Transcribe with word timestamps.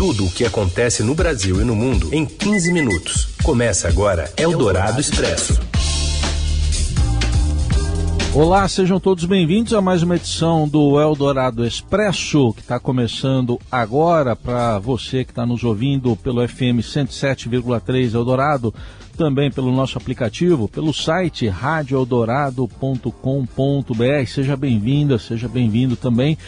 Tudo 0.00 0.24
o 0.24 0.30
que 0.30 0.46
acontece 0.46 1.02
no 1.02 1.14
Brasil 1.14 1.60
e 1.60 1.64
no 1.64 1.76
mundo 1.76 2.08
em 2.10 2.24
15 2.24 2.72
minutos. 2.72 3.34
Começa 3.42 3.86
agora 3.86 4.32
Eldorado 4.34 4.98
Expresso. 4.98 5.60
Olá, 8.34 8.66
sejam 8.66 8.98
todos 8.98 9.26
bem-vindos 9.26 9.74
a 9.74 9.82
mais 9.82 10.02
uma 10.02 10.16
edição 10.16 10.66
do 10.66 10.98
Eldorado 10.98 11.66
Expresso, 11.66 12.54
que 12.54 12.62
está 12.62 12.80
começando 12.80 13.60
agora 13.70 14.34
para 14.34 14.78
você 14.78 15.22
que 15.22 15.32
está 15.32 15.44
nos 15.44 15.64
ouvindo 15.64 16.16
pelo 16.16 16.48
FM 16.48 16.80
107,3 16.80 18.14
Eldorado, 18.14 18.74
também 19.18 19.50
pelo 19.50 19.70
nosso 19.70 19.98
aplicativo, 19.98 20.66
pelo 20.66 20.94
site 20.94 21.46
radioeldorado.com.br. 21.46 24.26
Seja 24.26 24.56
bem-vinda, 24.56 25.18
seja 25.18 25.46
bem-vindo 25.46 25.94
também. 25.94 26.38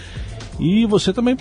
E 0.58 0.86
você 0.86 1.12
também 1.12 1.36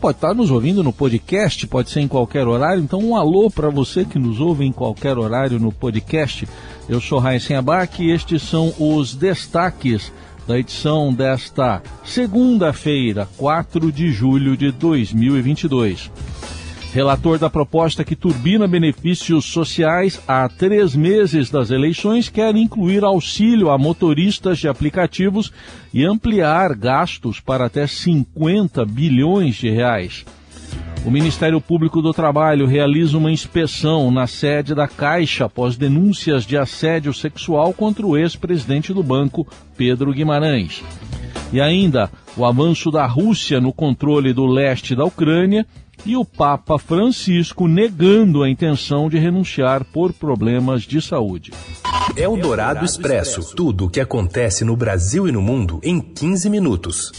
pode 0.00 0.18
estar 0.18 0.34
nos 0.34 0.50
ouvindo 0.50 0.82
no 0.82 0.92
podcast, 0.92 1.66
pode 1.66 1.90
ser 1.90 2.00
em 2.00 2.08
qualquer 2.08 2.46
horário. 2.46 2.82
Então, 2.82 3.00
um 3.00 3.16
alô 3.16 3.50
para 3.50 3.68
você 3.68 4.04
que 4.04 4.18
nos 4.18 4.40
ouve 4.40 4.64
em 4.64 4.72
qualquer 4.72 5.18
horário 5.18 5.58
no 5.58 5.72
podcast. 5.72 6.48
Eu 6.88 7.00
sou 7.00 7.18
Raíssen 7.18 7.56
Abac 7.56 8.02
e 8.02 8.10
estes 8.10 8.42
são 8.42 8.72
os 8.78 9.14
destaques 9.14 10.12
da 10.46 10.58
edição 10.58 11.12
desta 11.12 11.82
segunda-feira, 12.04 13.28
4 13.36 13.92
de 13.92 14.10
julho 14.10 14.56
de 14.56 14.72
2022. 14.72 16.10
Relator 16.92 17.38
da 17.38 17.48
proposta 17.48 18.04
que 18.04 18.16
turbina 18.16 18.66
benefícios 18.66 19.44
sociais 19.44 20.20
há 20.26 20.48
três 20.48 20.96
meses 20.96 21.48
das 21.48 21.70
eleições 21.70 22.28
quer 22.28 22.56
incluir 22.56 23.04
auxílio 23.04 23.70
a 23.70 23.78
motoristas 23.78 24.58
de 24.58 24.66
aplicativos 24.66 25.52
e 25.94 26.04
ampliar 26.04 26.74
gastos 26.74 27.38
para 27.38 27.66
até 27.66 27.86
50 27.86 28.84
bilhões 28.84 29.54
de 29.54 29.70
reais. 29.70 30.24
O 31.06 31.12
Ministério 31.12 31.60
Público 31.60 32.02
do 32.02 32.12
Trabalho 32.12 32.66
realiza 32.66 33.16
uma 33.16 33.30
inspeção 33.30 34.10
na 34.10 34.26
sede 34.26 34.74
da 34.74 34.88
Caixa 34.88 35.44
após 35.44 35.76
denúncias 35.76 36.44
de 36.44 36.58
assédio 36.58 37.14
sexual 37.14 37.72
contra 37.72 38.04
o 38.04 38.18
ex-presidente 38.18 38.92
do 38.92 39.02
banco, 39.02 39.46
Pedro 39.76 40.12
Guimarães. 40.12 40.82
E 41.52 41.60
ainda, 41.60 42.10
o 42.36 42.44
avanço 42.44 42.90
da 42.90 43.06
Rússia 43.06 43.60
no 43.60 43.72
controle 43.72 44.32
do 44.32 44.44
leste 44.44 44.94
da 44.94 45.04
Ucrânia 45.04 45.66
e 46.04 46.16
o 46.16 46.24
Papa 46.24 46.78
Francisco 46.78 47.68
negando 47.68 48.42
a 48.42 48.50
intenção 48.50 49.08
de 49.08 49.18
renunciar 49.18 49.84
por 49.84 50.12
problemas 50.12 50.82
de 50.82 51.00
saúde. 51.00 51.52
É 52.16 52.28
o 52.28 52.36
Dourado 52.36 52.84
Expresso. 52.84 53.54
Tudo 53.54 53.86
o 53.86 53.90
que 53.90 54.00
acontece 54.00 54.64
no 54.64 54.76
Brasil 54.76 55.28
e 55.28 55.32
no 55.32 55.42
mundo 55.42 55.80
em 55.82 56.00
15 56.00 56.50
minutos. 56.50 57.12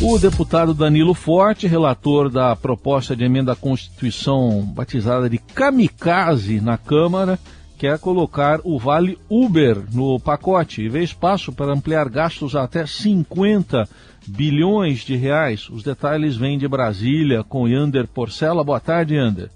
O 0.00 0.18
deputado 0.18 0.74
Danilo 0.74 1.14
Forte, 1.14 1.68
relator 1.68 2.28
da 2.28 2.56
proposta 2.56 3.14
de 3.14 3.22
emenda 3.22 3.52
à 3.52 3.56
Constituição 3.56 4.60
batizada 4.62 5.30
de 5.30 5.38
Kamikaze 5.38 6.60
na 6.60 6.76
Câmara, 6.76 7.38
quer 7.82 7.98
colocar 7.98 8.60
o 8.62 8.78
Vale 8.78 9.18
Uber 9.28 9.76
no 9.92 10.20
pacote 10.20 10.82
e 10.82 10.88
vê 10.88 11.02
espaço 11.02 11.52
para 11.52 11.72
ampliar 11.72 12.08
gastos 12.08 12.54
até 12.54 12.86
50 12.86 13.88
bilhões 14.24 15.00
de 15.00 15.16
reais. 15.16 15.68
Os 15.68 15.82
detalhes 15.82 16.36
vêm 16.36 16.56
de 16.56 16.68
Brasília 16.68 17.42
com 17.42 17.66
Yander 17.66 18.06
Porcela. 18.06 18.62
Boa 18.62 18.78
tarde, 18.78 19.16
Yander. 19.16 19.50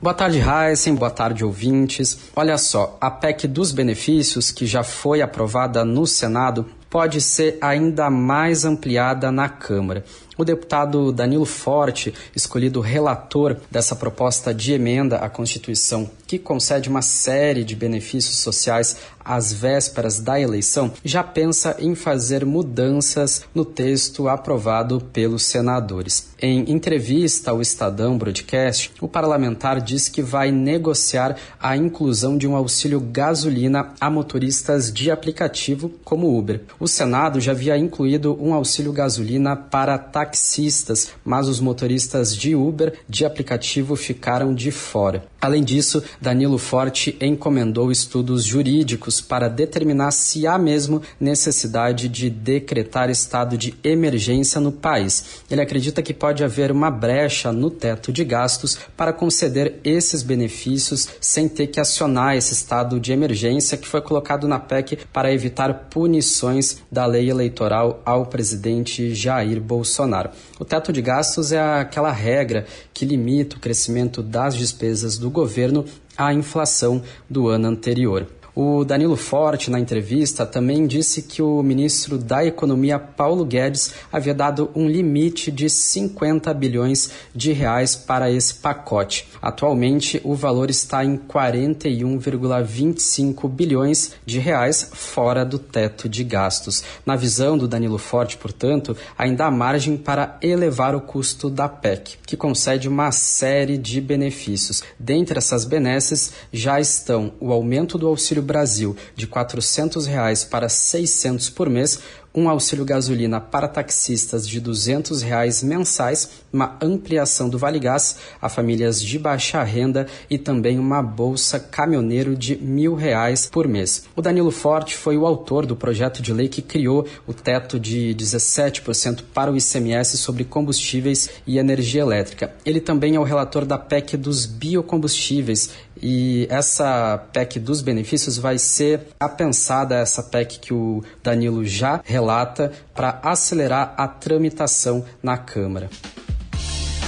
Boa 0.00 0.14
tarde, 0.14 0.38
Heisen. 0.38 0.94
Boa 0.94 1.10
tarde, 1.10 1.44
ouvintes. 1.44 2.30
Olha 2.36 2.56
só, 2.56 2.96
a 3.00 3.10
PEC 3.10 3.48
dos 3.48 3.72
benefícios, 3.72 4.52
que 4.52 4.64
já 4.64 4.84
foi 4.84 5.20
aprovada 5.20 5.84
no 5.84 6.06
Senado, 6.06 6.64
pode 6.88 7.20
ser 7.20 7.58
ainda 7.60 8.08
mais 8.08 8.64
ampliada 8.64 9.32
na 9.32 9.48
Câmara. 9.48 10.04
O 10.38 10.44
deputado 10.44 11.10
Danilo 11.10 11.44
Forte, 11.44 12.14
escolhido 12.36 12.80
relator 12.80 13.56
dessa 13.70 13.96
proposta 13.96 14.54
de 14.54 14.72
emenda 14.72 15.16
à 15.16 15.28
Constituição, 15.28 16.08
que 16.32 16.38
concede 16.38 16.88
uma 16.88 17.02
série 17.02 17.62
de 17.62 17.76
benefícios 17.76 18.38
sociais 18.38 18.96
às 19.22 19.52
vésperas 19.52 20.18
da 20.18 20.40
eleição, 20.40 20.90
já 21.04 21.22
pensa 21.22 21.76
em 21.78 21.94
fazer 21.94 22.46
mudanças 22.46 23.44
no 23.54 23.66
texto 23.66 24.28
aprovado 24.28 24.98
pelos 25.12 25.44
senadores. 25.44 26.30
Em 26.40 26.70
entrevista 26.72 27.50
ao 27.50 27.60
Estadão 27.60 28.16
Broadcast, 28.16 28.92
o 28.98 29.06
parlamentar 29.06 29.80
diz 29.80 30.08
que 30.08 30.22
vai 30.22 30.50
negociar 30.50 31.36
a 31.60 31.76
inclusão 31.76 32.38
de 32.38 32.48
um 32.48 32.56
auxílio 32.56 32.98
gasolina 32.98 33.92
a 34.00 34.10
motoristas 34.10 34.90
de 34.90 35.10
aplicativo 35.10 35.92
como 36.02 36.36
Uber. 36.36 36.62
O 36.80 36.88
Senado 36.88 37.40
já 37.40 37.52
havia 37.52 37.76
incluído 37.76 38.36
um 38.40 38.54
auxílio 38.54 38.92
gasolina 38.92 39.54
para 39.54 39.98
taxistas, 39.98 41.10
mas 41.22 41.46
os 41.46 41.60
motoristas 41.60 42.34
de 42.34 42.56
Uber 42.56 42.94
de 43.06 43.26
aplicativo 43.26 43.94
ficaram 43.94 44.54
de 44.54 44.70
fora. 44.70 45.30
Além 45.42 45.64
disso, 45.64 46.04
Danilo 46.20 46.56
Forte 46.56 47.16
encomendou 47.20 47.90
estudos 47.90 48.44
jurídicos 48.44 49.20
para 49.20 49.48
determinar 49.48 50.12
se 50.12 50.46
há 50.46 50.56
mesmo 50.56 51.02
necessidade 51.18 52.08
de 52.08 52.30
decretar 52.30 53.10
estado 53.10 53.58
de 53.58 53.74
emergência 53.82 54.60
no 54.60 54.70
país. 54.70 55.42
Ele 55.50 55.60
acredita 55.60 56.00
que 56.00 56.14
pode 56.14 56.44
haver 56.44 56.70
uma 56.70 56.92
brecha 56.92 57.50
no 57.50 57.70
teto 57.70 58.12
de 58.12 58.24
gastos 58.24 58.78
para 58.96 59.12
conceder 59.12 59.80
esses 59.82 60.22
benefícios 60.22 61.08
sem 61.20 61.48
ter 61.48 61.66
que 61.66 61.80
acionar 61.80 62.36
esse 62.36 62.52
estado 62.52 63.00
de 63.00 63.10
emergência 63.10 63.76
que 63.76 63.88
foi 63.88 64.00
colocado 64.00 64.46
na 64.46 64.60
PEC 64.60 65.00
para 65.12 65.34
evitar 65.34 65.88
punições 65.90 66.78
da 66.88 67.04
lei 67.04 67.28
eleitoral 67.28 68.00
ao 68.04 68.26
presidente 68.26 69.12
Jair 69.12 69.60
Bolsonaro. 69.60 70.30
O 70.60 70.64
teto 70.64 70.92
de 70.92 71.02
gastos 71.02 71.50
é 71.50 71.60
aquela 71.60 72.12
regra 72.12 72.64
que 72.94 73.04
limita 73.04 73.56
o 73.56 73.60
crescimento 73.60 74.22
das 74.22 74.54
despesas 74.54 75.18
do 75.18 75.31
governo 75.32 75.84
à 76.16 76.32
inflação 76.32 77.02
do 77.28 77.48
ano 77.48 77.66
anterior. 77.66 78.26
O 78.54 78.84
Danilo 78.84 79.16
Forte, 79.16 79.70
na 79.70 79.80
entrevista, 79.80 80.44
também 80.44 80.86
disse 80.86 81.22
que 81.22 81.40
o 81.40 81.62
ministro 81.62 82.18
da 82.18 82.44
Economia, 82.44 82.98
Paulo 82.98 83.46
Guedes, 83.46 83.94
havia 84.12 84.34
dado 84.34 84.70
um 84.74 84.86
limite 84.86 85.50
de 85.50 85.70
50 85.70 86.52
bilhões 86.52 87.10
de 87.34 87.50
reais 87.52 87.96
para 87.96 88.30
esse 88.30 88.52
pacote. 88.52 89.26
Atualmente, 89.40 90.20
o 90.22 90.34
valor 90.34 90.68
está 90.68 91.02
em 91.02 91.16
41,25 91.16 93.48
bilhões 93.48 94.12
de 94.26 94.38
reais, 94.38 94.90
fora 94.92 95.46
do 95.46 95.58
teto 95.58 96.06
de 96.06 96.22
gastos. 96.22 96.84
Na 97.06 97.16
visão 97.16 97.56
do 97.56 97.66
Danilo 97.66 97.96
Forte, 97.96 98.36
portanto, 98.36 98.94
ainda 99.16 99.46
há 99.46 99.50
margem 99.50 99.96
para 99.96 100.36
elevar 100.42 100.94
o 100.94 101.00
custo 101.00 101.48
da 101.48 101.70
PEC, 101.70 102.18
que 102.26 102.36
concede 102.36 102.86
uma 102.86 103.10
série 103.12 103.78
de 103.78 103.98
benefícios. 103.98 104.82
Dentre 104.98 105.38
essas 105.38 105.64
benesses 105.64 106.34
já 106.52 106.78
estão 106.78 107.32
o 107.40 107.50
aumento 107.50 107.96
do 107.96 108.06
auxílio 108.06 108.41
Brasil 108.42 108.96
de 109.14 109.26
400 109.26 110.06
reais 110.06 110.44
para 110.44 110.66
R$ 110.66 110.72
600 110.72 111.50
por 111.50 111.70
mês, 111.70 112.00
um 112.34 112.48
auxílio 112.48 112.84
gasolina 112.84 113.40
para 113.40 113.68
taxistas 113.68 114.48
de 114.48 114.58
200 114.60 115.22
reais 115.22 115.62
mensais, 115.62 116.30
uma 116.52 116.76
ampliação 116.80 117.48
do 117.48 117.58
Vale 117.58 117.78
Gás 117.78 118.16
a 118.40 118.48
famílias 118.48 119.02
de 119.02 119.18
baixa 119.18 119.62
renda 119.62 120.06
e 120.30 120.38
também 120.38 120.78
uma 120.78 121.02
bolsa 121.02 121.60
caminhoneiro 121.60 122.34
de 122.34 122.56
mil 122.56 122.94
reais 122.94 123.46
por 123.46 123.68
mês. 123.68 124.04
O 124.16 124.22
Danilo 124.22 124.50
Forte 124.50 124.96
foi 124.96 125.16
o 125.16 125.26
autor 125.26 125.66
do 125.66 125.76
projeto 125.76 126.22
de 126.22 126.32
lei 126.32 126.48
que 126.48 126.62
criou 126.62 127.06
o 127.26 127.34
teto 127.34 127.78
de 127.78 128.14
17% 128.18 129.22
para 129.34 129.52
o 129.52 129.56
ICMS 129.56 130.16
sobre 130.18 130.44
combustíveis 130.44 131.28
e 131.46 131.58
energia 131.58 132.02
elétrica. 132.02 132.54
Ele 132.64 132.80
também 132.80 133.14
é 133.14 133.20
o 133.20 133.24
relator 133.24 133.64
da 133.64 133.78
PEC 133.78 134.16
dos 134.16 134.46
biocombustíveis 134.46 135.70
e 136.02 136.48
essa 136.50 137.16
PEC 137.32 137.60
dos 137.60 137.80
benefícios 137.80 138.36
vai 138.36 138.58
ser 138.58 139.08
apensada 139.20 139.94
essa 139.94 140.22
PEC 140.22 140.58
que 140.58 140.74
o 140.74 141.02
Danilo 141.22 141.64
já 141.64 142.00
relata 142.04 142.72
para 142.92 143.20
acelerar 143.22 143.94
a 143.96 144.08
tramitação 144.08 145.04
na 145.22 145.38
Câmara. 145.38 145.88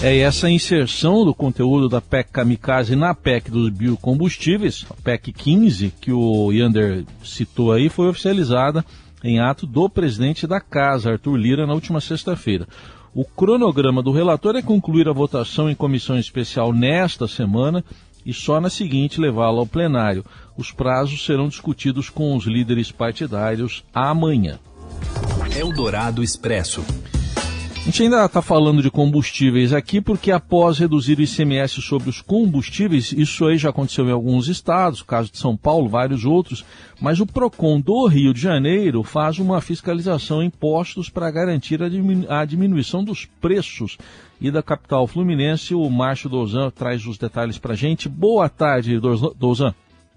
É, 0.02 0.18
essa 0.18 0.50
inserção 0.50 1.24
do 1.24 1.34
conteúdo 1.34 1.88
da 1.88 2.00
PEC 2.00 2.30
Kamikaze 2.30 2.94
na 2.94 3.14
PEC 3.14 3.50
dos 3.50 3.70
biocombustíveis, 3.70 4.84
a 4.90 4.94
PEC 5.02 5.32
15, 5.32 5.94
que 6.00 6.12
o 6.12 6.52
Yander 6.52 7.04
citou 7.24 7.72
aí, 7.72 7.88
foi 7.88 8.08
oficializada 8.08 8.84
em 9.22 9.40
ato 9.40 9.66
do 9.66 9.88
presidente 9.88 10.46
da 10.46 10.60
Casa, 10.60 11.12
Arthur 11.12 11.36
Lira, 11.36 11.66
na 11.66 11.72
última 11.72 12.00
sexta-feira. 12.00 12.68
O 13.14 13.24
cronograma 13.24 14.02
do 14.02 14.12
relator 14.12 14.56
é 14.56 14.62
concluir 14.62 15.08
a 15.08 15.12
votação 15.12 15.70
em 15.70 15.74
comissão 15.74 16.18
especial 16.18 16.72
nesta 16.72 17.26
semana 17.26 17.82
e 18.24 18.32
só 18.32 18.60
na 18.60 18.70
seguinte 18.70 19.20
levá-la 19.20 19.58
ao 19.58 19.66
plenário. 19.66 20.24
Os 20.56 20.70
prazos 20.70 21.24
serão 21.24 21.48
discutidos 21.48 22.08
com 22.08 22.36
os 22.36 22.44
líderes 22.44 22.90
partidários 22.90 23.84
amanhã. 23.92 24.58
Eldorado 25.56 26.22
Expresso. 26.22 26.84
A 27.84 27.86
gente 27.86 28.04
ainda 28.04 28.24
está 28.24 28.40
falando 28.40 28.82
de 28.82 28.90
combustíveis 28.90 29.70
aqui 29.74 30.00
porque 30.00 30.30
após 30.30 30.78
reduzir 30.78 31.18
o 31.18 31.22
ICMS 31.22 31.82
sobre 31.82 32.08
os 32.08 32.22
combustíveis, 32.22 33.12
isso 33.12 33.44
aí 33.44 33.58
já 33.58 33.68
aconteceu 33.68 34.08
em 34.08 34.10
alguns 34.10 34.48
estados, 34.48 35.02
caso 35.02 35.30
de 35.30 35.36
São 35.36 35.54
Paulo, 35.54 35.86
vários 35.86 36.24
outros, 36.24 36.64
mas 36.98 37.20
o 37.20 37.26
PROCON 37.26 37.78
do 37.78 38.06
Rio 38.06 38.32
de 38.32 38.40
Janeiro 38.40 39.02
faz 39.02 39.38
uma 39.38 39.60
fiscalização 39.60 40.42
em 40.42 40.46
impostos 40.46 41.10
para 41.10 41.30
garantir 41.30 41.82
a, 41.82 41.88
diminu 41.90 42.24
a 42.26 42.46
diminuição 42.46 43.04
dos 43.04 43.26
preços. 43.38 43.98
E 44.40 44.50
da 44.50 44.62
capital 44.62 45.06
fluminense, 45.06 45.74
o 45.74 45.90
Márcio 45.90 46.30
Dozan 46.30 46.70
traz 46.70 47.04
os 47.04 47.18
detalhes 47.18 47.58
para 47.58 47.74
a 47.74 47.76
gente. 47.76 48.08
Boa 48.08 48.48
tarde, 48.48 48.98
Dozan. 49.38 49.74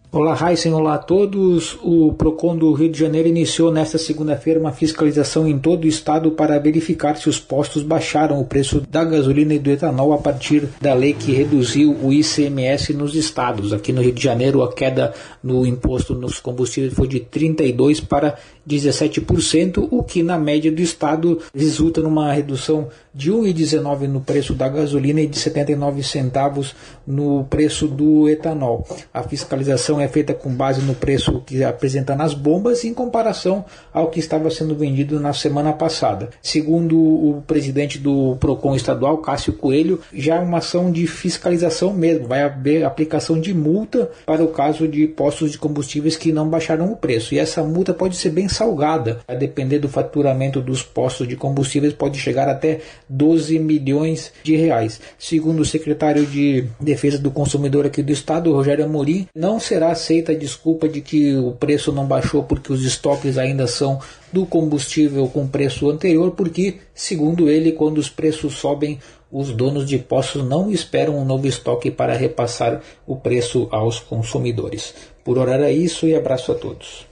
Olá, 0.10 0.38
Heisen, 0.40 0.72
olá 0.72 0.94
a 0.94 0.98
todos. 0.98 1.78
O 1.84 2.14
PROCON 2.14 2.56
do 2.56 2.72
Rio 2.72 2.90
de 2.90 2.98
Janeiro 2.98 3.28
iniciou 3.28 3.74
nesta 3.74 3.98
segunda-feira 3.98 4.58
uma 4.58 4.72
fiscalização 4.72 5.46
em 5.46 5.60
todo 5.60 5.84
o 5.84 5.88
estado 5.88 6.32
para 6.32 6.58
verificar 6.58 7.18
se 7.18 7.28
os 7.28 7.42
postos 7.42 7.84
baixaram 7.84 8.40
o 8.40 8.46
preço 8.46 8.80
da 8.90 9.04
gasolina 9.04 9.54
e 9.54 9.60
do 9.60 9.70
etanol 9.70 10.14
a 10.14 10.18
partir 10.18 10.70
da 10.80 10.94
lei 10.94 11.12
que 11.12 11.34
reduziu 11.34 11.94
o 12.02 12.14
ICMS 12.14 12.94
nos 12.94 13.16
estados. 13.16 13.74
Aqui 13.74 13.92
no 13.92 14.02
Rio 14.02 14.14
de 14.14 14.24
Janeiro, 14.24 14.64
a 14.64 14.72
queda 14.72 15.14
no 15.44 15.68
imposto 15.68 16.16
nos 16.16 16.40
combustíveis 16.40 16.94
foi 16.94 17.10
de 17.10 17.20
32% 17.20 18.08
para 18.08 18.38
17%, 18.68 19.88
o 19.90 20.04
que 20.04 20.22
na 20.22 20.38
média 20.38 20.72
do 20.72 20.82
estado 20.82 21.40
resulta 21.56 22.02
numa 22.02 22.34
redução 22.34 22.90
de 23.18 23.32
1,19 23.32 24.08
no 24.08 24.22
preço 24.22 24.54
da 24.54 24.70
gasolina 24.70 25.22
e 25.22 25.28
de 25.28 25.40
79 25.40 26.04
centavos 26.04 26.76
no 27.06 27.46
preço 27.46 27.88
do 27.88 28.30
etanol. 28.30 28.86
A 29.12 29.24
fiscalização 29.24 30.00
é 30.00 30.08
feita 30.08 30.36
com 30.36 30.54
base 30.54 30.82
no 30.82 30.94
preço 30.94 31.42
que 31.46 31.64
apresenta 31.64 32.16
nas 32.16 32.36
bombas 32.36 32.84
em 32.84 32.94
comparação 32.94 33.66
ao 33.92 34.12
que 34.12 34.20
estava 34.20 34.52
sendo 34.52 34.76
vendido 34.76 35.20
na 35.20 35.34
semana 35.34 35.74
passada. 35.74 36.30
Segundo 36.44 36.96
o 36.96 37.44
presidente 37.48 37.98
do 37.98 38.36
Procon 38.40 38.76
estadual, 38.76 39.18
Cássio 39.18 39.54
Coelho, 39.54 40.00
já 40.14 40.36
é 40.36 40.40
uma 40.40 40.60
ação 40.60 40.92
de 40.92 41.08
fiscalização 41.08 41.94
mesmo, 41.94 42.28
vai 42.28 42.44
haver 42.44 42.86
aplicação 42.86 43.40
de 43.40 43.54
multa 43.54 44.12
para 44.26 44.44
o 44.44 44.50
caso 44.50 44.88
de 44.88 45.08
postos 45.08 45.52
de 45.52 45.58
combustíveis 45.58 46.16
que 46.16 46.32
não 46.32 46.48
baixaram 46.48 46.92
o 46.92 46.96
preço. 46.96 47.34
E 47.34 47.40
essa 47.40 47.64
multa 47.64 47.94
pode 47.94 48.16
ser 48.16 48.30
bem 48.30 48.48
salgada, 48.58 49.20
a 49.28 49.36
depender 49.36 49.80
do 49.80 49.88
faturamento 49.88 50.60
dos 50.60 50.82
postos 50.82 51.28
de 51.28 51.36
combustíveis, 51.36 51.94
pode 51.94 52.20
chegar 52.20 52.50
até 52.50 52.82
12 53.08 53.60
milhões 53.60 54.32
de 54.44 54.56
reais. 54.56 55.00
Segundo 55.18 55.60
o 55.60 55.66
secretário 55.66 56.26
de 56.26 56.66
Defesa 56.80 57.20
do 57.20 57.30
Consumidor 57.30 57.86
aqui 57.86 58.02
do 58.02 58.12
estado, 58.12 58.52
Rogério 58.52 58.86
Amorim, 58.86 59.28
não 59.36 59.60
será 59.60 59.92
aceita 59.92 60.32
a 60.32 60.36
desculpa 60.36 60.90
de 60.90 61.02
que 61.02 61.36
o 61.36 61.52
preço 61.52 61.92
não 61.92 62.06
baixou 62.06 62.44
porque 62.44 62.74
os 62.74 62.84
estoques 62.84 63.38
ainda 63.38 63.68
são 63.68 64.00
do 64.32 64.46
combustível 64.46 65.28
com 65.28 65.48
preço 65.48 65.90
anterior, 65.90 66.32
porque, 66.32 66.78
segundo 66.94 67.50
ele, 67.50 67.72
quando 67.72 67.98
os 67.98 68.10
preços 68.10 68.56
sobem, 68.56 69.00
os 69.32 69.52
donos 69.52 69.88
de 69.88 69.98
postos 69.98 70.44
não 70.44 70.72
esperam 70.72 71.18
um 71.18 71.26
novo 71.26 71.48
estoque 71.48 71.92
para 71.92 72.16
repassar 72.16 72.82
o 73.06 73.16
preço 73.16 73.68
aos 73.72 74.00
consumidores. 74.00 74.94
Por 75.24 75.38
hora 75.38 75.54
era 75.54 75.72
isso 75.72 76.08
e 76.08 76.16
abraço 76.16 76.52
a 76.52 76.56
todos. 76.56 77.06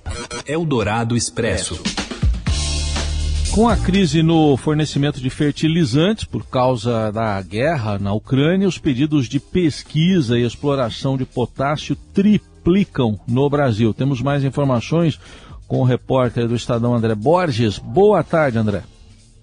Eldorado 0.47 1.17
Expresso. 1.17 1.81
Com 3.51 3.69
a 3.69 3.77
crise 3.77 4.21
no 4.21 4.57
fornecimento 4.57 5.21
de 5.21 5.29
fertilizantes 5.29 6.25
por 6.25 6.45
causa 6.45 7.11
da 7.11 7.41
guerra 7.41 7.97
na 7.97 8.13
Ucrânia, 8.13 8.67
os 8.67 8.77
pedidos 8.77 9.29
de 9.29 9.39
pesquisa 9.39 10.37
e 10.37 10.45
exploração 10.45 11.17
de 11.17 11.25
potássio 11.25 11.95
triplicam 12.13 13.17
no 13.25 13.49
Brasil. 13.49 13.93
Temos 13.93 14.21
mais 14.21 14.43
informações 14.43 15.19
com 15.67 15.79
o 15.79 15.85
repórter 15.85 16.47
do 16.47 16.55
Estadão 16.55 16.93
André 16.93 17.15
Borges. 17.15 17.79
Boa 17.79 18.23
tarde, 18.23 18.57
André. 18.57 18.83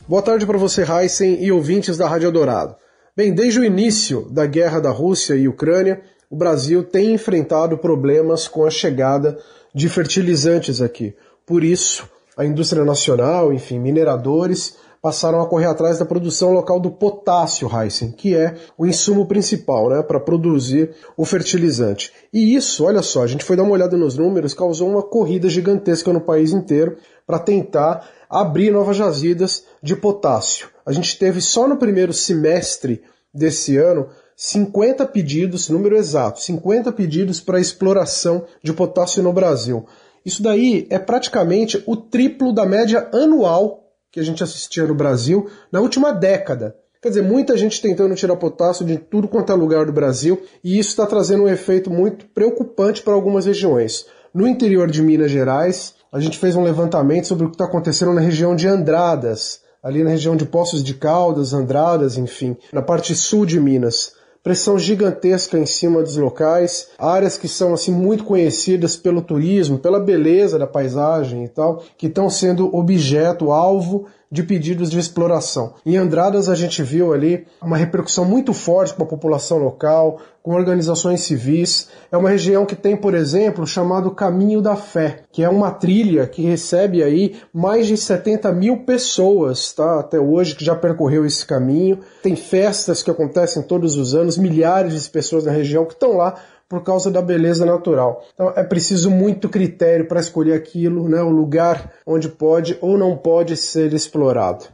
Boa 0.08 0.20
tarde 0.20 0.44
para 0.44 0.58
você, 0.58 0.82
Heisen, 0.82 1.44
e 1.44 1.52
ouvintes 1.52 1.96
da 1.96 2.08
Rádio 2.08 2.32
Dourado. 2.32 2.74
Bem, 3.16 3.32
desde 3.32 3.60
o 3.60 3.64
início 3.64 4.26
da 4.30 4.44
guerra 4.46 4.80
da 4.80 4.90
Rússia 4.90 5.34
e 5.34 5.46
Ucrânia, 5.46 6.02
o 6.28 6.34
Brasil 6.34 6.82
tem 6.82 7.14
enfrentado 7.14 7.78
problemas 7.78 8.48
com 8.48 8.64
a 8.66 8.70
chegada 8.70 9.38
de 9.72 9.88
fertilizantes 9.88 10.82
aqui. 10.82 11.14
Por 11.46 11.62
isso, 11.62 12.08
a 12.36 12.44
indústria 12.44 12.84
nacional, 12.84 13.52
enfim, 13.52 13.78
mineradores, 13.78 14.76
passaram 15.00 15.40
a 15.40 15.46
correr 15.46 15.66
atrás 15.66 15.98
da 15.98 16.04
produção 16.04 16.52
local 16.52 16.80
do 16.80 16.90
potássio, 16.90 17.70
Heisen, 17.72 18.10
que 18.10 18.34
é 18.36 18.56
o 18.76 18.84
insumo 18.84 19.26
principal 19.26 19.88
né, 19.88 20.02
para 20.02 20.18
produzir 20.18 20.90
o 21.16 21.24
fertilizante. 21.24 22.12
E 22.32 22.56
isso, 22.56 22.84
olha 22.84 23.02
só, 23.02 23.22
a 23.22 23.26
gente 23.26 23.44
foi 23.44 23.56
dar 23.56 23.62
uma 23.62 23.72
olhada 23.72 23.96
nos 23.96 24.16
números, 24.16 24.52
causou 24.52 24.88
uma 24.88 25.02
corrida 25.02 25.48
gigantesca 25.48 26.12
no 26.12 26.20
país 26.20 26.52
inteiro 26.52 26.96
para 27.26 27.38
tentar 27.38 28.08
abrir 28.28 28.70
novas 28.70 28.96
jazidas 28.96 29.64
de 29.82 29.94
potássio. 29.94 30.68
A 30.84 30.92
gente 30.92 31.18
teve 31.18 31.40
só 31.40 31.68
no 31.68 31.76
primeiro 31.76 32.12
semestre 32.12 33.02
desse 33.32 33.76
ano 33.76 34.08
50 34.36 35.06
pedidos, 35.06 35.68
número 35.68 35.96
exato, 35.96 36.40
50 36.40 36.90
pedidos 36.92 37.40
para 37.40 37.60
exploração 37.60 38.44
de 38.62 38.72
potássio 38.72 39.22
no 39.22 39.32
Brasil. 39.32 39.86
Isso 40.24 40.42
daí 40.42 40.86
é 40.90 40.98
praticamente 40.98 41.82
o 41.86 41.96
triplo 41.96 42.52
da 42.52 42.64
média 42.64 43.08
anual 43.12 43.82
que 44.10 44.20
a 44.20 44.22
gente 44.22 44.42
assistia 44.42 44.86
no 44.86 44.94
Brasil 44.94 45.48
na 45.70 45.80
última 45.80 46.12
década. 46.12 46.76
Quer 47.00 47.08
dizer, 47.08 47.22
muita 47.22 47.56
gente 47.56 47.80
tentando 47.80 48.14
tirar 48.14 48.36
potássio 48.36 48.86
de 48.86 48.96
tudo 48.96 49.26
quanto 49.26 49.50
é 49.50 49.54
lugar 49.56 49.86
do 49.86 49.92
Brasil, 49.92 50.40
e 50.62 50.78
isso 50.78 50.90
está 50.90 51.04
trazendo 51.04 51.44
um 51.44 51.48
efeito 51.48 51.90
muito 51.90 52.26
preocupante 52.26 53.02
para 53.02 53.14
algumas 53.14 53.46
regiões. 53.46 54.06
No 54.32 54.46
interior 54.46 54.88
de 54.88 55.02
Minas 55.02 55.30
Gerais, 55.30 55.94
a 56.12 56.20
gente 56.20 56.38
fez 56.38 56.54
um 56.54 56.62
levantamento 56.62 57.26
sobre 57.26 57.46
o 57.46 57.48
que 57.48 57.54
está 57.54 57.64
acontecendo 57.64 58.12
na 58.12 58.20
região 58.20 58.54
de 58.54 58.68
Andradas, 58.68 59.62
ali 59.82 60.04
na 60.04 60.10
região 60.10 60.36
de 60.36 60.44
Poços 60.44 60.84
de 60.84 60.92
Caldas, 60.92 61.54
Andradas, 61.54 62.18
enfim, 62.18 62.54
na 62.70 62.82
parte 62.82 63.14
sul 63.14 63.46
de 63.46 63.58
Minas. 63.58 64.12
Pressão 64.42 64.78
gigantesca 64.78 65.56
em 65.56 65.64
cima 65.64 66.02
dos 66.02 66.16
locais, 66.16 66.88
áreas 66.98 67.38
que 67.38 67.48
são 67.48 67.72
assim 67.72 67.92
muito 67.92 68.24
conhecidas 68.24 68.96
pelo 68.96 69.22
turismo, 69.22 69.78
pela 69.78 70.00
beleza 70.00 70.58
da 70.58 70.66
paisagem 70.66 71.44
e 71.44 71.48
tal, 71.48 71.82
que 71.96 72.08
estão 72.08 72.28
sendo 72.28 72.74
objeto, 72.76 73.50
alvo 73.50 74.06
de 74.32 74.42
pedidos 74.42 74.90
de 74.90 74.98
exploração. 74.98 75.74
Em 75.84 75.98
Andradas 75.98 76.48
a 76.48 76.54
gente 76.54 76.82
viu 76.82 77.12
ali 77.12 77.46
uma 77.60 77.76
repercussão 77.76 78.24
muito 78.24 78.54
forte 78.54 78.94
com 78.94 79.02
a 79.02 79.06
população 79.06 79.58
local, 79.58 80.20
com 80.42 80.54
organizações 80.54 81.20
civis. 81.20 81.90
É 82.10 82.16
uma 82.16 82.30
região 82.30 82.64
que 82.64 82.74
tem, 82.74 82.96
por 82.96 83.14
exemplo, 83.14 83.64
o 83.64 83.66
chamado 83.66 84.10
Caminho 84.10 84.62
da 84.62 84.74
Fé, 84.74 85.24
que 85.30 85.42
é 85.44 85.48
uma 85.50 85.70
trilha 85.70 86.26
que 86.26 86.40
recebe 86.40 87.02
aí 87.02 87.36
mais 87.52 87.86
de 87.86 87.94
70 87.94 88.50
mil 88.52 88.78
pessoas, 88.78 89.70
tá? 89.74 90.00
Até 90.00 90.18
hoje 90.18 90.56
que 90.56 90.64
já 90.64 90.74
percorreu 90.74 91.26
esse 91.26 91.44
caminho. 91.44 91.98
Tem 92.22 92.34
festas 92.34 93.02
que 93.02 93.10
acontecem 93.10 93.62
todos 93.62 93.96
os 93.96 94.14
anos, 94.14 94.38
milhares 94.38 95.04
de 95.04 95.10
pessoas 95.10 95.44
na 95.44 95.52
região 95.52 95.84
que 95.84 95.92
estão 95.92 96.16
lá 96.16 96.36
por 96.72 96.82
causa 96.82 97.10
da 97.10 97.20
beleza 97.20 97.66
natural. 97.66 98.24
Então 98.32 98.50
é 98.56 98.64
preciso 98.64 99.10
muito 99.10 99.46
critério 99.46 100.08
para 100.08 100.20
escolher 100.20 100.54
aquilo, 100.54 101.06
né, 101.06 101.20
o 101.20 101.28
lugar 101.28 101.92
onde 102.06 102.30
pode 102.30 102.78
ou 102.80 102.96
não 102.96 103.14
pode 103.14 103.58
ser 103.58 103.92
explorado. 103.92 104.64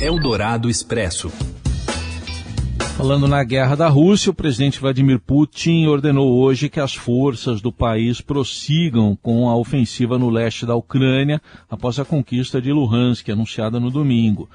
Eldorado 0.00 0.70
Expresso. 0.70 1.32
Falando 2.96 3.26
na 3.26 3.42
guerra 3.42 3.74
da 3.74 3.88
Rússia, 3.88 4.30
o 4.30 4.34
presidente 4.34 4.78
Vladimir 4.78 5.18
Putin 5.18 5.86
ordenou 5.86 6.38
hoje 6.38 6.68
que 6.68 6.78
as 6.78 6.94
forças 6.94 7.60
do 7.60 7.72
país 7.72 8.20
prossigam 8.20 9.18
com 9.20 9.48
a 9.48 9.56
ofensiva 9.56 10.16
no 10.16 10.30
leste 10.30 10.64
da 10.64 10.76
Ucrânia 10.76 11.42
após 11.68 11.98
a 11.98 12.04
conquista 12.04 12.62
de 12.62 12.72
Luhansk, 12.72 13.28
anunciada 13.28 13.80
no 13.80 13.90
domingo. 13.90 14.48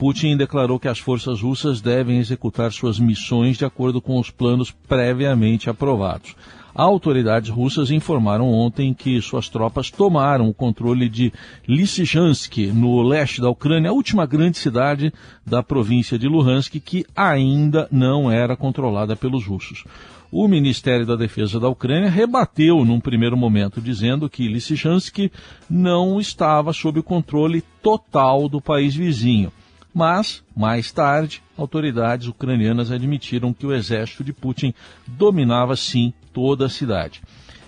Putin 0.00 0.34
declarou 0.34 0.80
que 0.80 0.88
as 0.88 0.98
forças 0.98 1.42
russas 1.42 1.82
devem 1.82 2.16
executar 2.16 2.72
suas 2.72 2.98
missões 2.98 3.58
de 3.58 3.66
acordo 3.66 4.00
com 4.00 4.18
os 4.18 4.30
planos 4.30 4.70
previamente 4.70 5.68
aprovados. 5.68 6.34
Autoridades 6.74 7.50
russas 7.50 7.90
informaram 7.90 8.50
ontem 8.50 8.94
que 8.94 9.20
suas 9.20 9.50
tropas 9.50 9.90
tomaram 9.90 10.48
o 10.48 10.54
controle 10.54 11.06
de 11.06 11.30
Lysychansk, 11.68 12.72
no 12.72 13.02
leste 13.02 13.42
da 13.42 13.50
Ucrânia, 13.50 13.90
a 13.90 13.92
última 13.92 14.24
grande 14.24 14.56
cidade 14.56 15.12
da 15.44 15.62
província 15.62 16.18
de 16.18 16.26
Luhansk, 16.26 16.80
que 16.80 17.04
ainda 17.14 17.86
não 17.92 18.32
era 18.32 18.56
controlada 18.56 19.14
pelos 19.14 19.44
russos. 19.44 19.84
O 20.32 20.48
Ministério 20.48 21.04
da 21.04 21.14
Defesa 21.14 21.60
da 21.60 21.68
Ucrânia 21.68 22.08
rebateu 22.08 22.86
num 22.86 23.00
primeiro 23.00 23.36
momento, 23.36 23.82
dizendo 23.82 24.30
que 24.30 24.48
Lysychansk 24.48 25.30
não 25.68 26.18
estava 26.18 26.72
sob 26.72 27.00
o 27.00 27.02
controle 27.02 27.62
total 27.82 28.48
do 28.48 28.62
país 28.62 28.94
vizinho. 28.94 29.52
Mas, 29.92 30.42
mais 30.56 30.92
tarde, 30.92 31.42
autoridades 31.58 32.28
ucranianas 32.28 32.92
admitiram 32.92 33.52
que 33.52 33.66
o 33.66 33.74
exército 33.74 34.22
de 34.22 34.32
Putin 34.32 34.72
dominava 35.06 35.74
sim 35.74 36.12
toda 36.32 36.66
a 36.66 36.68
cidade. 36.68 37.20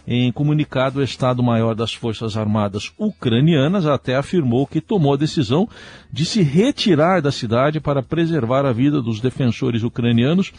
Em 0.06 0.32
comunicado, 0.32 0.98
o 0.98 1.02
Estado-Maior 1.02 1.74
das 1.74 1.94
Forças 1.94 2.36
Armadas 2.36 2.92
Ucranianas 2.98 3.86
até 3.86 4.16
afirmou 4.16 4.66
que 4.66 4.80
tomou 4.80 5.14
a 5.14 5.16
decisão 5.16 5.68
de 6.12 6.24
se 6.24 6.42
retirar 6.42 7.22
da 7.22 7.30
cidade 7.30 7.78
para 7.78 8.02
preservar 8.02 8.66
a 8.66 8.72
vida 8.72 9.00
dos 9.00 9.20
defensores 9.20 9.84
ucranianos, 9.84 10.52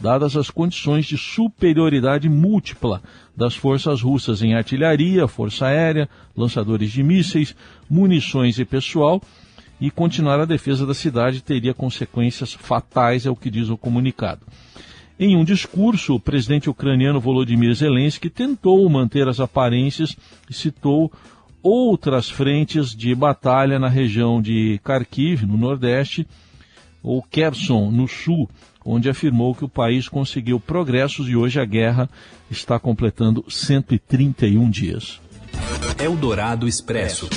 dadas 0.00 0.36
as 0.36 0.50
condições 0.50 1.06
de 1.06 1.16
superioridade 1.16 2.28
múltipla 2.28 3.00
das 3.36 3.54
forças 3.54 4.02
russas 4.02 4.42
em 4.42 4.54
artilharia, 4.54 5.28
força 5.28 5.66
aérea, 5.66 6.08
lançadores 6.36 6.90
de 6.90 7.02
mísseis, 7.02 7.54
munições 7.88 8.58
e 8.58 8.64
pessoal 8.64 9.22
e 9.80 9.90
continuar 9.90 10.40
a 10.40 10.44
defesa 10.44 10.86
da 10.86 10.94
cidade 10.94 11.42
teria 11.42 11.72
consequências 11.74 12.52
fatais, 12.52 13.26
é 13.26 13.30
o 13.30 13.36
que 13.36 13.50
diz 13.50 13.68
o 13.68 13.76
comunicado. 13.76 14.42
Em 15.18 15.36
um 15.36 15.44
discurso, 15.44 16.14
o 16.14 16.20
presidente 16.20 16.70
ucraniano 16.70 17.20
Volodymyr 17.20 17.74
Zelensky 17.74 18.30
tentou 18.30 18.88
manter 18.88 19.26
as 19.28 19.40
aparências 19.40 20.16
e 20.48 20.54
citou 20.54 21.12
outras 21.62 22.30
frentes 22.30 22.94
de 22.94 23.14
batalha 23.14 23.78
na 23.78 23.88
região 23.88 24.40
de 24.40 24.80
Kharkiv, 24.84 25.44
no 25.44 25.56
Nordeste, 25.56 26.26
ou 27.02 27.22
Kherson, 27.22 27.90
no 27.90 28.06
Sul, 28.06 28.48
onde 28.84 29.08
afirmou 29.08 29.54
que 29.54 29.64
o 29.64 29.68
país 29.68 30.08
conseguiu 30.08 30.60
progressos 30.60 31.28
e 31.28 31.36
hoje 31.36 31.60
a 31.60 31.64
guerra 31.64 32.08
está 32.50 32.78
completando 32.78 33.44
131 33.48 34.70
dias. 34.70 35.20
Eldorado 35.98 36.68
Expresso. 36.68 37.28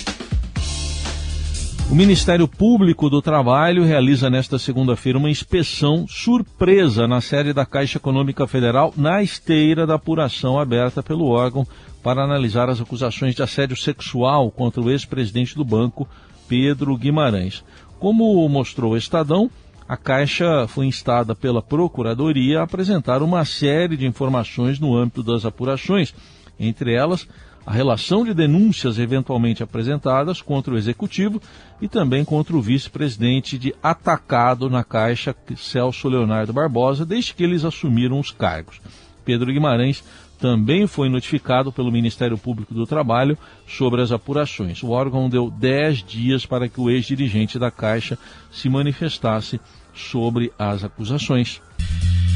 O 1.92 1.94
Ministério 1.94 2.48
Público 2.48 3.10
do 3.10 3.22
Trabalho 3.22 3.84
realiza 3.84 4.30
nesta 4.30 4.58
segunda-feira 4.58 5.18
uma 5.18 5.30
inspeção 5.30 6.08
surpresa 6.08 7.06
na 7.06 7.20
sede 7.20 7.52
da 7.52 7.66
Caixa 7.66 7.98
Econômica 7.98 8.48
Federal, 8.48 8.94
na 8.96 9.22
esteira 9.22 9.86
da 9.86 9.96
apuração 9.96 10.58
aberta 10.58 11.04
pelo 11.04 11.28
órgão 11.28 11.68
para 12.02 12.24
analisar 12.24 12.70
as 12.70 12.80
acusações 12.80 13.36
de 13.36 13.44
assédio 13.44 13.76
sexual 13.76 14.50
contra 14.50 14.80
o 14.80 14.90
ex-presidente 14.90 15.54
do 15.54 15.66
banco, 15.66 16.08
Pedro 16.48 16.96
Guimarães. 16.96 17.62
Como 18.00 18.48
mostrou 18.48 18.94
o 18.94 18.98
Estadão, 18.98 19.52
a 19.86 19.98
Caixa 19.98 20.68
foi 20.70 20.86
instada 20.86 21.36
pela 21.36 21.62
Procuradoria 21.62 22.62
a 22.62 22.64
apresentar 22.64 23.22
uma 23.22 23.44
série 23.44 23.98
de 23.98 24.08
informações 24.08 24.80
no 24.80 24.96
âmbito 24.96 25.22
das 25.22 25.44
apurações, 25.44 26.16
entre 26.58 26.94
elas 26.94 27.28
a 27.66 27.72
relação 27.72 28.26
de 28.26 28.34
denúncias 28.34 28.98
eventualmente 28.98 29.62
apresentadas 29.62 30.42
contra 30.42 30.74
o 30.74 30.78
executivo 30.78 31.42
e 31.82 31.88
também 31.88 32.26
contra 32.26 32.56
o 32.56 32.62
vice-presidente 32.62 33.58
de 33.58 33.74
atacado 33.82 34.70
na 34.70 34.84
Caixa, 34.84 35.36
Celso 35.56 36.10
Leonardo 36.10 36.54
Barbosa, 36.54 37.06
desde 37.06 37.34
que 37.34 37.44
eles 37.44 37.64
assumiram 37.64 38.20
os 38.20 38.32
cargos. 38.32 38.82
Pedro 39.24 39.52
Guimarães 39.52 40.04
também 40.40 40.88
foi 40.88 41.08
notificado 41.08 41.72
pelo 41.72 41.92
Ministério 41.92 42.36
Público 42.36 42.74
do 42.74 42.88
Trabalho 42.88 43.38
sobre 43.68 44.02
as 44.02 44.12
apurações. 44.12 44.82
O 44.82 44.90
órgão 44.90 45.30
deu 45.30 45.52
10 45.52 46.04
dias 46.04 46.46
para 46.48 46.68
que 46.68 46.82
o 46.82 46.90
ex-dirigente 46.90 47.60
da 47.60 47.70
Caixa 47.70 48.18
se 48.52 48.68
manifestasse 48.68 49.62
sobre 49.94 50.52
as 50.58 50.84
acusações. 50.84 51.62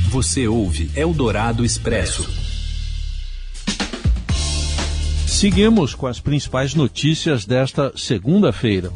Você 0.10 0.48
ouve 0.48 0.92
Eldorado 0.96 1.66
Expresso. 1.66 2.45
Seguimos 5.36 5.94
com 5.94 6.08
as 6.08 6.22
principais 6.22 6.74
notícias 6.74 7.46
desta 7.46 7.92
segunda-feira. 7.98 8.90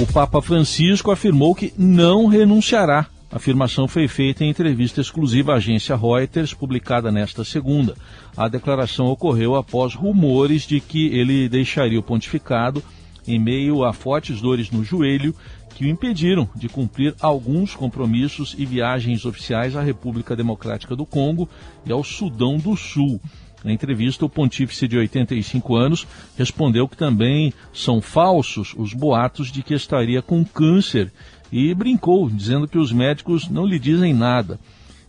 O 0.00 0.12
Papa 0.12 0.42
Francisco 0.42 1.12
afirmou 1.12 1.54
que 1.54 1.72
não 1.78 2.26
renunciará. 2.26 3.06
A 3.30 3.36
afirmação 3.36 3.86
foi 3.86 4.08
feita 4.08 4.44
em 4.44 4.50
entrevista 4.50 5.00
exclusiva 5.00 5.52
à 5.52 5.56
agência 5.58 5.94
Reuters, 5.94 6.52
publicada 6.52 7.12
nesta 7.12 7.44
segunda. 7.44 7.94
A 8.36 8.48
declaração 8.48 9.06
ocorreu 9.06 9.54
após 9.54 9.94
rumores 9.94 10.62
de 10.62 10.80
que 10.80 11.06
ele 11.14 11.48
deixaria 11.48 12.00
o 12.00 12.02
pontificado 12.02 12.82
em 13.24 13.38
meio 13.38 13.84
a 13.84 13.92
fortes 13.92 14.40
dores 14.40 14.68
no 14.68 14.82
joelho 14.82 15.32
que 15.76 15.84
o 15.84 15.88
impediram 15.88 16.50
de 16.56 16.68
cumprir 16.68 17.14
alguns 17.20 17.76
compromissos 17.76 18.52
e 18.58 18.66
viagens 18.66 19.24
oficiais 19.24 19.76
à 19.76 19.80
República 19.80 20.34
Democrática 20.34 20.96
do 20.96 21.06
Congo 21.06 21.48
e 21.86 21.92
ao 21.92 22.02
Sudão 22.02 22.58
do 22.58 22.76
Sul. 22.76 23.20
Na 23.64 23.72
entrevista, 23.72 24.24
o 24.24 24.28
pontífice 24.28 24.88
de 24.88 24.98
85 24.98 25.76
anos 25.76 26.06
respondeu 26.36 26.88
que 26.88 26.96
também 26.96 27.52
são 27.72 28.00
falsos 28.00 28.74
os 28.76 28.92
boatos 28.92 29.52
de 29.52 29.62
que 29.62 29.74
estaria 29.74 30.20
com 30.20 30.44
câncer 30.44 31.12
e 31.50 31.72
brincou, 31.74 32.28
dizendo 32.28 32.66
que 32.66 32.78
os 32.78 32.92
médicos 32.92 33.48
não 33.48 33.66
lhe 33.66 33.78
dizem 33.78 34.12
nada. 34.12 34.58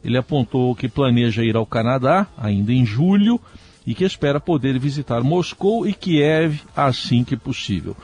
Ele 0.04 0.18
apontou 0.18 0.76
que 0.76 0.90
planeja 0.90 1.44
ir 1.44 1.56
ao 1.56 1.66
Canadá, 1.66 2.28
ainda 2.38 2.74
em 2.74 2.86
julho, 2.86 3.40
e 3.88 3.96
que 3.96 4.04
espera 4.04 4.40
poder 4.40 4.78
visitar 4.78 5.24
Moscou 5.24 5.88
e 5.88 5.94
Kiev 5.94 6.62
assim 6.76 7.24
que 7.24 7.36
possível. 7.36 7.96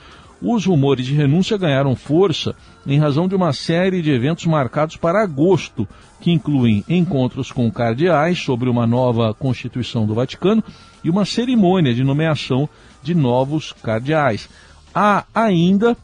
Os 0.41 0.65
rumores 0.65 1.05
de 1.05 1.13
renúncia 1.13 1.57
ganharam 1.57 1.95
força 1.95 2.55
em 2.85 2.99
razão 2.99 3.27
de 3.27 3.35
uma 3.35 3.53
série 3.53 4.01
de 4.01 4.11
eventos 4.11 4.45
marcados 4.45 4.95
para 4.95 5.23
agosto, 5.23 5.87
que 6.19 6.31
incluem 6.31 6.83
encontros 6.87 7.51
com 7.51 7.69
cardeais 7.71 8.39
sobre 8.39 8.69
uma 8.69 8.87
nova 8.87 9.33
Constituição 9.33 10.05
do 10.05 10.13
Vaticano 10.13 10.63
e 11.03 11.09
uma 11.09 11.25
cerimônia 11.25 11.93
de 11.93 12.03
nomeação 12.03 12.67
de 13.01 13.13
novos 13.13 13.71
cardeais. 13.71 14.49
Há 14.93 15.25
ainda 15.33 15.95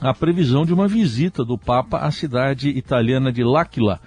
a 0.00 0.14
previsão 0.14 0.64
de 0.64 0.72
uma 0.72 0.88
visita 0.88 1.44
do 1.44 1.58
Papa 1.58 1.98
à 1.98 2.10
cidade 2.10 2.70
italiana 2.70 3.32
de 3.32 3.44
L'Aquila, 3.44 4.00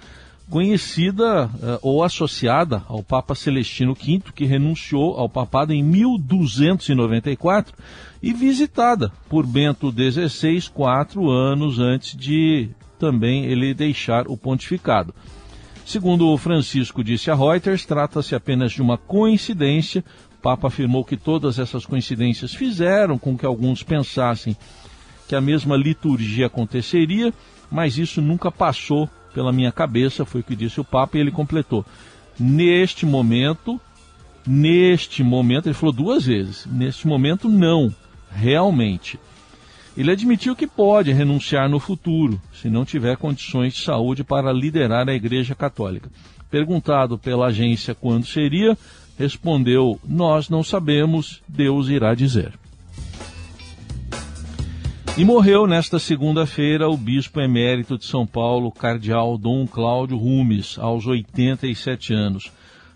conhecida 0.50 1.46
uh, 1.46 1.78
ou 1.82 2.02
associada 2.02 2.82
ao 2.88 3.02
Papa 3.02 3.34
Celestino 3.34 3.94
V, 3.94 4.22
que 4.34 4.44
renunciou 4.44 5.16
ao 5.16 5.28
papado 5.28 5.72
em 5.72 5.82
1294 5.82 7.74
e 8.22 8.32
visitada 8.32 9.10
por 9.28 9.46
Bento 9.46 9.92
XVI 9.92 10.70
quatro 10.72 11.30
anos 11.30 11.78
antes 11.78 12.16
de 12.16 12.68
também 12.98 13.46
ele 13.46 13.74
deixar 13.74 14.28
o 14.28 14.36
pontificado. 14.36 15.14
Segundo 15.84 16.34
Francisco 16.38 17.04
disse 17.04 17.30
a 17.30 17.34
Reuters, 17.34 17.84
trata-se 17.84 18.34
apenas 18.34 18.72
de 18.72 18.80
uma 18.80 18.96
coincidência. 18.96 20.02
O 20.38 20.42
Papa 20.42 20.68
afirmou 20.68 21.04
que 21.04 21.16
todas 21.16 21.58
essas 21.58 21.84
coincidências 21.84 22.54
fizeram 22.54 23.18
com 23.18 23.36
que 23.36 23.44
alguns 23.44 23.82
pensassem 23.82 24.56
que 25.28 25.34
a 25.34 25.40
mesma 25.40 25.76
liturgia 25.76 26.46
aconteceria, 26.46 27.32
mas 27.70 27.98
isso 27.98 28.22
nunca 28.22 28.50
passou 28.50 29.08
pela 29.34 29.52
minha 29.52 29.72
cabeça, 29.72 30.24
foi 30.24 30.40
o 30.40 30.44
que 30.44 30.56
disse 30.56 30.80
o 30.80 30.84
Papa, 30.84 31.18
e 31.18 31.20
ele 31.20 31.32
completou. 31.32 31.84
Neste 32.38 33.04
momento, 33.04 33.80
neste 34.46 35.22
momento, 35.22 35.66
ele 35.66 35.74
falou 35.74 35.92
duas 35.92 36.24
vezes, 36.24 36.66
neste 36.66 37.06
momento 37.06 37.48
não 37.48 37.92
realmente. 38.30 39.18
Ele 39.96 40.10
admitiu 40.10 40.56
que 40.56 40.66
pode 40.66 41.12
renunciar 41.12 41.68
no 41.68 41.78
futuro, 41.78 42.40
se 42.52 42.68
não 42.68 42.84
tiver 42.84 43.16
condições 43.16 43.74
de 43.74 43.82
saúde 43.82 44.24
para 44.24 44.52
liderar 44.52 45.08
a 45.08 45.14
Igreja 45.14 45.54
Católica. 45.54 46.10
Perguntado 46.50 47.18
pela 47.18 47.46
agência 47.46 47.94
quando 47.94 48.26
seria, 48.26 48.76
respondeu: 49.18 50.00
Nós 50.04 50.48
não 50.48 50.64
sabemos, 50.64 51.42
Deus 51.48 51.88
irá 51.88 52.14
dizer. 52.14 52.52
E 55.16 55.24
morreu 55.24 55.66
nesta 55.66 55.98
segunda-feira 55.98 56.88
o 56.88 56.96
bispo 56.96 57.40
emérito 57.40 57.96
de 57.96 58.04
São 58.04 58.26
Paulo, 58.26 58.72
cardeal 58.72 59.38
Dom 59.38 59.66
Cláudio 59.66 60.16
Rumes, 60.16 60.76
aos 60.78 61.06
87 61.06 62.12
anos 62.12 62.50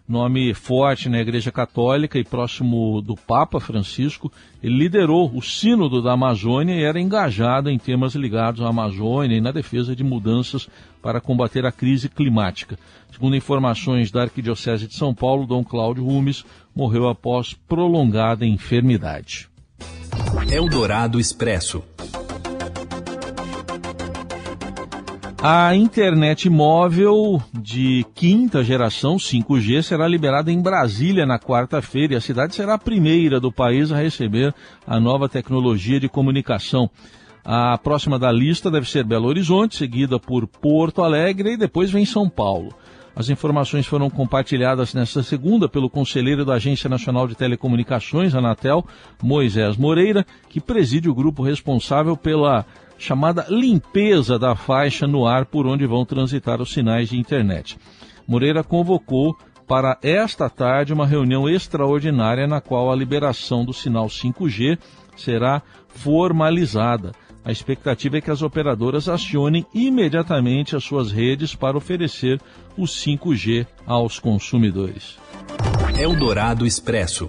nome 0.09 0.55
forte 0.55 1.09
na 1.09 1.21
Igreja 1.21 1.53
Católica 1.53 2.19
e 2.19 2.25
próximo 2.25 3.03
do 3.03 3.15
Papa 3.15 3.61
Francisco. 3.61 4.33
Ele 4.63 4.79
liderou 4.79 5.31
o 5.35 5.43
Sínodo 5.43 6.01
da 6.01 6.13
Amazônia 6.13 6.75
e 6.75 6.83
era 6.83 6.99
engajado 6.99 7.69
em 7.69 7.79
temas 7.79 8.15
ligados 8.15 8.63
à 8.63 8.69
Amazônia 8.69 9.37
e 9.37 9.41
na 9.41 9.53
defesa 9.53 9.95
de 9.95 10.03
mudanças 10.03 10.69
para 11.03 11.21
combater 11.21 11.67
a 11.67 11.73
crise 11.73 12.09
climática. 12.09 12.79
Segundo 13.13 13.37
informações 13.37 14.11
da 14.11 14.23
Arquidiocese 14.23 14.87
de 14.87 14.95
São 14.95 15.15
Paulo, 15.15 15.47
Dom 15.47 15.63
Cláudio 15.63 16.05
Rumes 16.05 16.45
morreu 16.75 17.09
após 17.09 17.53
prolongada 17.53 18.47
enfermidade. 18.47 19.49
Eldorado 20.51 21.21
Expresso. 21.21 21.85
A 25.41 25.73
internet 25.73 26.51
móvel 26.51 27.41
de 27.55 28.05
quinta 28.13 28.65
geração 28.65 29.17
5G 29.17 29.83
será 29.83 30.09
liberada 30.09 30.51
em 30.51 30.61
Brasília 30.61 31.25
na 31.25 31.39
quarta-feira 31.39 32.15
e 32.15 32.17
a 32.17 32.21
cidade 32.21 32.57
será 32.57 32.75
a 32.75 32.79
primeira 32.79 33.39
do 33.39 33.53
país 33.53 33.93
a 33.93 33.97
receber 33.97 34.53
a 34.85 34.99
nova 34.99 35.29
tecnologia 35.29 36.01
de 36.01 36.09
comunicação. 36.09 36.91
A 37.45 37.79
próxima 37.79 38.19
da 38.19 38.33
lista 38.33 38.69
deve 38.69 38.91
ser 38.91 39.05
Belo 39.05 39.29
Horizonte, 39.29 39.77
seguida 39.77 40.19
por 40.19 40.45
Porto 40.49 41.05
Alegre 41.05 41.53
e 41.53 41.57
depois 41.57 41.89
vem 41.89 42.05
São 42.05 42.29
Paulo. 42.29 42.75
As 43.15 43.29
informações 43.29 43.87
foram 43.87 44.11
compartilhadas 44.11 44.93
nesta 44.93 45.23
segunda 45.23 45.69
pelo 45.69 45.89
conselheiro 45.89 46.45
da 46.45 46.55
Agência 46.55 46.91
Nacional 46.91 47.29
de 47.29 47.37
Telecomunicações, 47.37 48.35
Anatel, 48.35 48.85
Moisés 49.23 49.77
Moreira, 49.77 50.27
que 50.49 50.61
preside 50.61 51.09
o 51.09 51.15
grupo 51.15 51.45
responsável 51.45 52.17
pela 52.17 52.67
chamada 52.99 53.47
limpeza 53.49 54.39
da 54.39 54.55
faixa 54.57 55.07
no 55.07 55.27
ar 55.27 55.47
por 55.47 55.67
onde 55.67 55.87
vão 55.87 56.05
transitar 56.05 56.61
os 56.61 56.73
sinais 56.73 57.09
de 57.09 57.17
internet. 57.17 57.79
Moreira 58.27 58.63
convocou 58.65 59.37
para 59.67 59.99
esta 60.03 60.51
tarde 60.51 60.93
uma 60.93 61.07
reunião 61.07 61.49
extraordinária 61.49 62.47
na 62.47 62.61
qual 62.61 62.91
a 62.91 62.97
liberação 62.97 63.65
do 63.65 63.73
sinal 63.73 64.07
5G 64.07 64.79
será 65.17 65.63
formalizada. 65.89 67.13
A 67.45 67.53
expectativa 67.53 68.19
é 68.19 68.21
que 68.21 68.31
as 68.31 68.43
operadoras 68.43 69.09
acionem 69.09 69.65
imediatamente 69.73 70.75
as 70.75 70.85
suas 70.85 71.13
redes 71.13 71.55
para 71.55 71.77
oferecer 71.77 72.41
o 72.77 72.83
5G 72.83 73.67
aos 73.87 74.19
consumidores. 74.19 75.19
Eldorado 75.99 76.67
Expresso. 76.67 77.29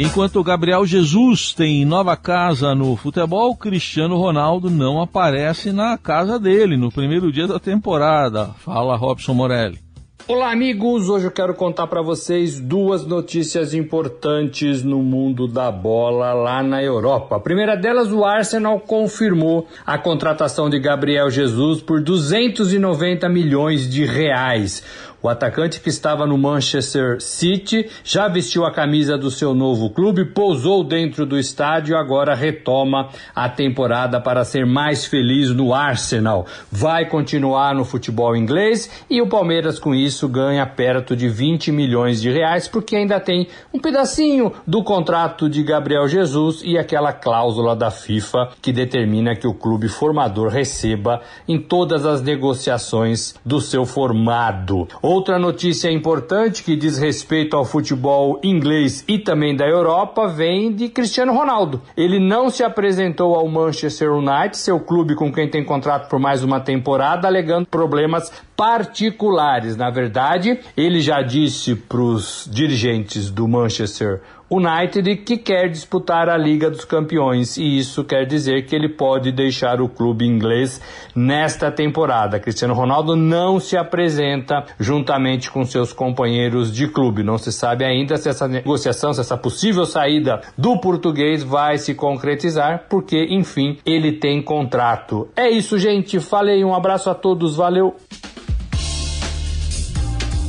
Enquanto 0.00 0.44
Gabriel 0.44 0.86
Jesus 0.86 1.52
tem 1.52 1.84
nova 1.84 2.16
casa 2.16 2.72
no 2.72 2.94
futebol, 2.94 3.56
Cristiano 3.56 4.16
Ronaldo 4.16 4.70
não 4.70 5.02
aparece 5.02 5.72
na 5.72 5.98
casa 5.98 6.38
dele 6.38 6.76
no 6.76 6.88
primeiro 6.88 7.32
dia 7.32 7.48
da 7.48 7.58
temporada. 7.58 8.50
Fala 8.60 8.96
Robson 8.96 9.34
Morelli. 9.34 9.88
Olá, 10.28 10.52
amigos! 10.52 11.08
Hoje 11.08 11.24
eu 11.24 11.30
quero 11.30 11.54
contar 11.54 11.86
para 11.86 12.02
vocês 12.02 12.60
duas 12.60 13.06
notícias 13.06 13.72
importantes 13.72 14.82
no 14.82 15.02
mundo 15.02 15.48
da 15.48 15.72
bola 15.72 16.34
lá 16.34 16.62
na 16.62 16.82
Europa. 16.82 17.36
A 17.36 17.40
primeira 17.40 17.74
delas, 17.74 18.12
o 18.12 18.26
Arsenal 18.26 18.78
confirmou 18.78 19.66
a 19.86 19.96
contratação 19.96 20.68
de 20.68 20.78
Gabriel 20.78 21.30
Jesus 21.30 21.80
por 21.80 22.02
290 22.02 23.26
milhões 23.30 23.88
de 23.88 24.04
reais. 24.04 24.84
O 25.20 25.28
atacante 25.28 25.80
que 25.80 25.88
estava 25.88 26.24
no 26.26 26.38
Manchester 26.38 27.20
City 27.20 27.90
já 28.04 28.28
vestiu 28.28 28.64
a 28.64 28.70
camisa 28.70 29.18
do 29.18 29.32
seu 29.32 29.52
novo 29.52 29.90
clube, 29.90 30.26
pousou 30.26 30.84
dentro 30.84 31.26
do 31.26 31.36
estádio 31.36 31.94
e 31.94 31.96
agora 31.96 32.36
retoma 32.36 33.08
a 33.34 33.48
temporada 33.48 34.20
para 34.20 34.44
ser 34.44 34.64
mais 34.64 35.04
feliz 35.04 35.50
no 35.50 35.74
Arsenal. 35.74 36.46
Vai 36.70 37.06
continuar 37.06 37.74
no 37.74 37.84
futebol 37.84 38.36
inglês 38.36 38.88
e 39.10 39.20
o 39.20 39.28
Palmeiras 39.28 39.80
com 39.80 39.92
isso 39.92 40.28
ganha 40.28 40.64
perto 40.64 41.16
de 41.16 41.28
20 41.28 41.72
milhões 41.72 42.22
de 42.22 42.30
reais 42.30 42.68
porque 42.68 42.94
ainda 42.94 43.18
tem 43.18 43.48
um 43.74 43.80
pedacinho 43.80 44.52
do 44.64 44.84
contrato 44.84 45.50
de 45.50 45.64
Gabriel 45.64 46.06
Jesus 46.06 46.62
e 46.64 46.78
aquela 46.78 47.12
cláusula 47.12 47.74
da 47.74 47.90
FIFA 47.90 48.50
que 48.62 48.72
determina 48.72 49.34
que 49.34 49.48
o 49.48 49.54
clube 49.54 49.88
formador 49.88 50.48
receba 50.48 51.20
em 51.48 51.60
todas 51.60 52.06
as 52.06 52.22
negociações 52.22 53.34
do 53.44 53.60
seu 53.60 53.84
formado. 53.84 54.86
Outra 55.10 55.38
notícia 55.38 55.90
importante 55.90 56.62
que 56.62 56.76
diz 56.76 56.98
respeito 56.98 57.56
ao 57.56 57.64
futebol 57.64 58.38
inglês 58.44 59.02
e 59.08 59.18
também 59.18 59.56
da 59.56 59.66
Europa 59.66 60.28
vem 60.28 60.70
de 60.70 60.90
Cristiano 60.90 61.32
Ronaldo. 61.32 61.80
Ele 61.96 62.18
não 62.18 62.50
se 62.50 62.62
apresentou 62.62 63.34
ao 63.34 63.48
Manchester 63.48 64.12
United, 64.12 64.58
seu 64.58 64.78
clube 64.78 65.14
com 65.14 65.32
quem 65.32 65.48
tem 65.48 65.64
contrato 65.64 66.10
por 66.10 66.18
mais 66.18 66.44
uma 66.44 66.60
temporada, 66.60 67.26
alegando 67.26 67.66
problemas 67.68 68.30
particulares. 68.54 69.78
Na 69.78 69.88
verdade, 69.88 70.60
ele 70.76 71.00
já 71.00 71.22
disse 71.22 71.74
para 71.74 72.02
os 72.02 72.46
dirigentes 72.52 73.30
do 73.30 73.48
Manchester 73.48 74.20
United 74.50 75.16
que 75.18 75.36
quer 75.36 75.68
disputar 75.68 76.28
a 76.28 76.36
Liga 76.36 76.70
dos 76.70 76.84
Campeões 76.84 77.56
e 77.56 77.78
isso 77.78 78.02
quer 78.02 78.24
dizer 78.24 78.64
que 78.66 78.74
ele 78.74 78.88
pode 78.88 79.30
deixar 79.30 79.80
o 79.80 79.88
clube 79.88 80.26
inglês 80.26 80.80
nesta 81.14 81.70
temporada. 81.70 82.40
Cristiano 82.40 82.74
Ronaldo 82.74 83.14
não 83.14 83.60
se 83.60 83.76
apresenta 83.76 84.64
juntamente 84.78 85.50
com 85.50 85.64
seus 85.64 85.92
companheiros 85.92 86.72
de 86.72 86.88
clube. 86.88 87.22
Não 87.22 87.36
se 87.36 87.52
sabe 87.52 87.84
ainda 87.84 88.16
se 88.16 88.28
essa 88.28 88.48
negociação, 88.48 89.12
se 89.12 89.20
essa 89.20 89.36
possível 89.36 89.84
saída 89.84 90.40
do 90.56 90.78
português 90.80 91.42
vai 91.42 91.76
se 91.76 91.94
concretizar, 91.94 92.86
porque 92.88 93.26
enfim, 93.30 93.78
ele 93.84 94.12
tem 94.12 94.42
contrato. 94.42 95.28
É 95.36 95.48
isso, 95.50 95.78
gente. 95.78 96.20
Falei, 96.20 96.64
um 96.64 96.74
abraço 96.74 97.10
a 97.10 97.14
todos, 97.14 97.56
valeu. 97.56 97.94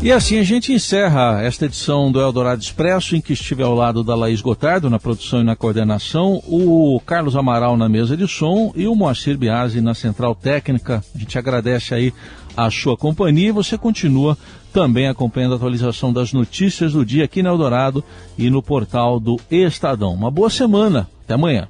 E 0.01 0.13
assim 0.13 0.37
a 0.37 0.43
gente 0.43 0.71
encerra 0.71 1.41
esta 1.43 1.65
edição 1.65 2.09
do 2.09 2.21
Eldorado 2.21 2.61
Expresso, 2.61 3.17
em 3.17 3.21
que 3.21 3.33
estive 3.33 3.63
ao 3.63 3.75
lado 3.75 4.01
da 4.01 4.15
Laís 4.15 4.39
Gotardo 4.39 4.89
na 4.89 4.97
produção 4.97 5.41
e 5.41 5.43
na 5.43 5.57
coordenação, 5.57 6.41
o 6.47 7.01
Carlos 7.05 7.35
Amaral 7.35 7.75
na 7.75 7.89
mesa 7.89 8.15
de 8.15 8.25
som 8.25 8.71
e 8.77 8.87
o 8.87 8.95
Moacir 8.95 9.37
Biasi 9.37 9.81
na 9.81 9.93
central 9.93 10.33
técnica. 10.33 11.03
A 11.13 11.19
gente 11.19 11.37
agradece 11.37 11.93
aí 11.93 12.13
a 12.55 12.71
sua 12.71 12.95
companhia 12.95 13.49
e 13.49 13.51
você 13.51 13.77
continua 13.77 14.37
também 14.71 15.09
acompanhando 15.09 15.53
a 15.53 15.57
atualização 15.57 16.13
das 16.13 16.31
notícias 16.31 16.93
do 16.93 17.05
dia 17.05 17.25
aqui 17.25 17.43
no 17.43 17.49
Eldorado 17.49 18.01
e 18.37 18.49
no 18.49 18.63
portal 18.63 19.19
do 19.19 19.37
Estadão. 19.51 20.13
Uma 20.13 20.31
boa 20.31 20.49
semana. 20.49 21.09
Até 21.25 21.33
amanhã. 21.33 21.67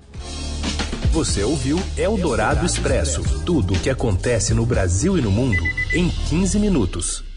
Você 1.12 1.44
ouviu 1.44 1.82
Eldorado 1.98 2.64
Expresso 2.64 3.24
tudo 3.44 3.74
o 3.74 3.80
que 3.80 3.90
acontece 3.90 4.54
no 4.54 4.68
Brasil 4.68 5.18
e 5.18 5.22
no 5.22 5.32
mundo 5.32 5.64
em 5.92 6.10
15 6.30 6.60
minutos. 6.60 7.29